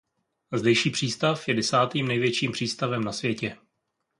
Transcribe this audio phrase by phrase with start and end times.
[0.53, 3.57] Zdejší přístav je desátým největším přístavem na světě.